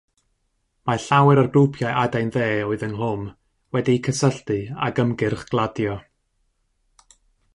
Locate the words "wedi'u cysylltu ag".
3.77-5.03